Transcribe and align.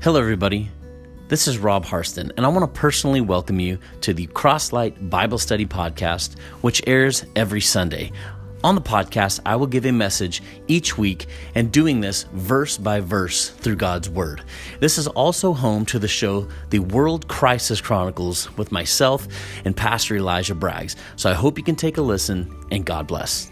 Hello, 0.00 0.20
everybody. 0.20 0.70
This 1.26 1.48
is 1.48 1.58
Rob 1.58 1.84
Harston, 1.84 2.30
and 2.36 2.46
I 2.46 2.48
want 2.50 2.72
to 2.72 2.80
personally 2.80 3.20
welcome 3.20 3.58
you 3.58 3.80
to 4.02 4.14
the 4.14 4.28
Crosslight 4.28 5.10
Bible 5.10 5.38
Study 5.38 5.66
Podcast, 5.66 6.38
which 6.60 6.80
airs 6.86 7.26
every 7.34 7.60
Sunday. 7.60 8.12
On 8.62 8.76
the 8.76 8.80
podcast, 8.80 9.40
I 9.44 9.56
will 9.56 9.66
give 9.66 9.86
a 9.86 9.90
message 9.90 10.40
each 10.68 10.96
week 10.96 11.26
and 11.56 11.72
doing 11.72 12.00
this 12.00 12.26
verse 12.32 12.78
by 12.78 13.00
verse 13.00 13.48
through 13.48 13.74
God's 13.74 14.08
Word. 14.08 14.44
This 14.78 14.98
is 14.98 15.08
also 15.08 15.52
home 15.52 15.84
to 15.86 15.98
the 15.98 16.06
show 16.06 16.46
The 16.70 16.78
World 16.78 17.26
Crisis 17.26 17.80
Chronicles 17.80 18.56
with 18.56 18.70
myself 18.70 19.26
and 19.64 19.76
Pastor 19.76 20.14
Elijah 20.14 20.54
Braggs. 20.54 20.94
So 21.16 21.28
I 21.28 21.34
hope 21.34 21.58
you 21.58 21.64
can 21.64 21.74
take 21.74 21.98
a 21.98 22.02
listen 22.02 22.54
and 22.70 22.86
God 22.86 23.08
bless. 23.08 23.50